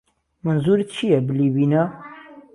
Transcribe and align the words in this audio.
مهنزوورتچییه 0.43 1.19
بلی 1.27 1.49
بینه 1.55 1.83